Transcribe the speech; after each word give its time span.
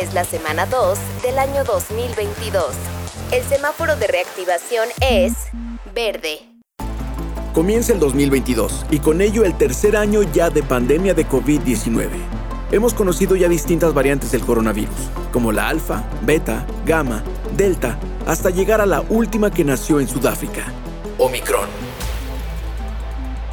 Es 0.00 0.12
la 0.12 0.24
semana 0.24 0.66
2 0.66 0.98
del 1.22 1.38
año 1.38 1.62
2022. 1.62 2.64
El 3.30 3.44
semáforo 3.44 3.94
de 3.94 4.08
reactivación 4.08 4.88
es 5.00 5.34
verde. 5.94 6.40
Comienza 7.54 7.92
el 7.92 8.00
2022 8.00 8.86
y 8.90 8.98
con 8.98 9.20
ello 9.20 9.44
el 9.44 9.56
tercer 9.56 9.96
año 9.96 10.22
ya 10.22 10.50
de 10.50 10.64
pandemia 10.64 11.14
de 11.14 11.28
COVID-19. 11.28 12.08
Hemos 12.72 12.92
conocido 12.92 13.36
ya 13.36 13.48
distintas 13.48 13.94
variantes 13.94 14.32
del 14.32 14.40
coronavirus, 14.40 14.96
como 15.32 15.52
la 15.52 15.68
alfa, 15.68 16.02
beta, 16.22 16.66
gamma, 16.84 17.22
delta, 17.56 17.96
hasta 18.26 18.50
llegar 18.50 18.80
a 18.80 18.86
la 18.86 19.00
última 19.02 19.52
que 19.52 19.62
nació 19.62 20.00
en 20.00 20.08
Sudáfrica, 20.08 20.64
Omicron. 21.18 21.68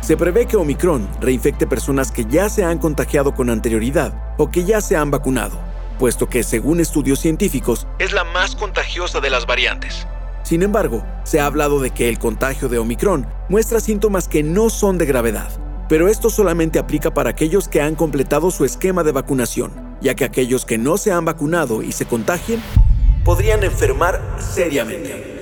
Se 0.01 0.17
prevé 0.17 0.47
que 0.47 0.57
Omicron 0.57 1.07
reinfecte 1.19 1.67
personas 1.67 2.11
que 2.11 2.25
ya 2.25 2.49
se 2.49 2.63
han 2.63 2.79
contagiado 2.79 3.35
con 3.35 3.51
anterioridad 3.51 4.33
o 4.39 4.49
que 4.49 4.65
ya 4.65 4.81
se 4.81 4.97
han 4.97 5.11
vacunado, 5.11 5.70
puesto 6.02 6.27
que, 6.27 6.41
según 6.41 6.79
estudios 6.79 7.19
científicos, 7.19 7.86
es 8.00 8.11
la 8.11 8.23
más 8.23 8.55
contagiosa 8.55 9.19
de 9.19 9.29
las 9.29 9.46
variantes. 9.46 10.07
Sin 10.41 10.64
embargo, 10.64 11.05
se 11.25 11.39
ha 11.39 11.46
hablado 11.46 11.79
de 11.79 11.91
que 11.91 12.10
el 12.10 12.18
contagio 12.18 12.69
de 12.69 12.79
Omicron 12.79 13.27
muestra 13.50 13.79
síntomas 13.79 14.27
que 14.27 14.41
no 14.41 14.71
son 14.71 14.97
de 14.97 15.05
gravedad, 15.05 15.51
pero 15.87 16.07
esto 16.07 16.32
solamente 16.32 16.79
aplica 16.79 17.14
para 17.14 17.29
aquellos 17.29 17.68
que 17.68 17.83
han 17.83 17.93
completado 17.93 18.50
su 18.50 18.65
esquema 18.65 19.04
de 19.04 19.11
vacunación, 19.11 19.74
ya 20.01 20.15
que 20.15 20.25
aquellos 20.25 20.65
que 20.65 20.79
no 20.79 20.97
se 20.97 21.11
han 21.11 21.24
vacunado 21.24 21.83
y 21.83 21.91
se 21.91 22.07
contagien 22.07 22.63
podrían 23.24 23.63
enfermar 23.63 24.38
seriamente. 24.39 25.40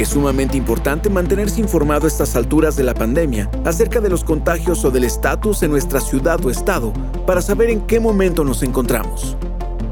Es 0.00 0.08
sumamente 0.08 0.56
importante 0.56 1.10
mantenerse 1.10 1.60
informado 1.60 2.06
a 2.06 2.08
estas 2.08 2.34
alturas 2.34 2.74
de 2.74 2.84
la 2.84 2.94
pandemia 2.94 3.50
acerca 3.66 4.00
de 4.00 4.08
los 4.08 4.24
contagios 4.24 4.82
o 4.86 4.90
del 4.90 5.04
estatus 5.04 5.62
en 5.62 5.72
nuestra 5.72 6.00
ciudad 6.00 6.42
o 6.42 6.48
estado 6.48 6.94
para 7.26 7.42
saber 7.42 7.68
en 7.68 7.82
qué 7.82 8.00
momento 8.00 8.42
nos 8.42 8.62
encontramos. 8.62 9.36